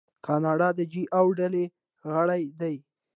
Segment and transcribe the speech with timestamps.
[0.25, 1.63] کاناډا د جي اوه ډلې
[2.11, 2.75] غړی دی.